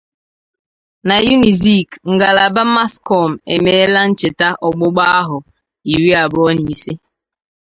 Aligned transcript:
Na 1.07 1.15
Unizik, 1.33 1.89
Ngalaba 2.13 2.63
'Mass 2.69 2.93
Comm.' 3.07 3.41
Emeela 3.53 4.01
Ncheta 4.09 4.47
Ọgbụgbà 4.67 5.03
Ahọ 5.19 5.37
Iri 5.91 6.09
Abụọ 6.21 6.47
Na 6.55 6.61
Ise 6.73 6.93